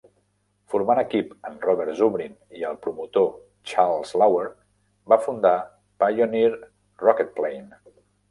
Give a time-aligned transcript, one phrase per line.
[0.73, 3.27] Formant equip amb Robert Zubrin i el promotor
[3.73, 4.47] Charles Lauer,
[5.13, 5.55] va fundar
[6.05, 6.51] Pioneer
[7.07, 7.81] Rocketplane.